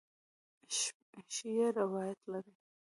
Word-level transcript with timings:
شیعه 1.35 1.67
روایت 1.79 2.19
لري. 2.31 2.53